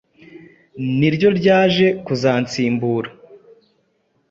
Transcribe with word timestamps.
ni 0.97 1.09
ryo 1.15 1.29
ryaje 1.39 1.87
kuzansimbura 2.05 3.09